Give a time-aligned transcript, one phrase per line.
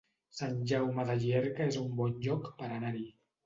[0.37, 3.09] Sant Jaume de Llierca es un bon lloc per anar-hi